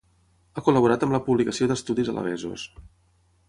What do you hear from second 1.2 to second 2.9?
publicació d'estudis alabesos.